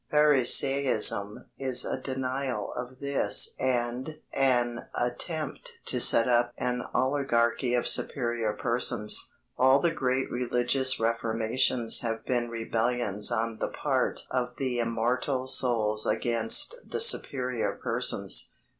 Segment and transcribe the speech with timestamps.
[0.09, 7.87] Pharisaism is a denial of this and an attempt to set up an oligarchy of
[7.87, 9.35] superior persons.
[9.59, 16.07] All the great religious reformations have been rebellions on the part of the immortal souls
[16.07, 18.53] against the superior persons.